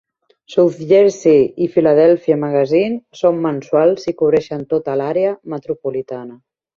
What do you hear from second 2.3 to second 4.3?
Magazine" són mensuals i